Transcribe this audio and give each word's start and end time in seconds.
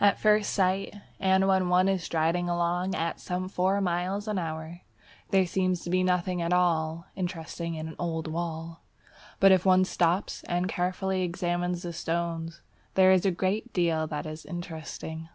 At 0.00 0.20
first 0.20 0.52
sight, 0.52 0.94
and 1.18 1.48
when 1.48 1.70
one 1.70 1.88
is 1.88 2.04
striding 2.04 2.46
along 2.46 2.94
at 2.94 3.18
some 3.18 3.48
four 3.48 3.80
miles 3.80 4.28
an 4.28 4.38
hour, 4.38 4.82
there 5.30 5.46
seems 5.46 5.80
to 5.80 5.88
be 5.88 6.02
nothing 6.02 6.42
at 6.42 6.52
all 6.52 7.06
interesting 7.16 7.74
in 7.74 7.88
an 7.88 7.96
old 7.98 8.28
wall. 8.28 8.82
But 9.40 9.50
if 9.50 9.64
one 9.64 9.86
stops 9.86 10.42
and 10.44 10.68
carefully 10.68 11.22
examines 11.22 11.80
the 11.84 11.94
stones, 11.94 12.60
there 12.96 13.12
is 13.12 13.24
a 13.24 13.30
great 13.30 13.72
deal 13.72 14.06
that 14.08 14.26
is 14.26 14.44
interesting. 14.44 15.30